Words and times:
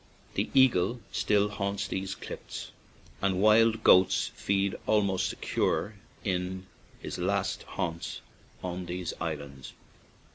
"The 0.33 0.49
eagle 0.55 0.99
still 1.11 1.47
haunts 1.47 1.87
these 1.87 2.15
cliffs, 2.15 2.71
and 3.21 3.35
the 3.35 3.37
wild 3.37 3.83
goat 3.83 4.11
feeds 4.11 4.73
almost 4.87 5.29
secure 5.29 5.93
in 6.23 6.65
his 6.97 7.19
last 7.19 7.61
haunts 7.61 8.21
on 8.63 8.87
these 8.87 9.13
isl 9.19 9.43
ands. 9.43 9.73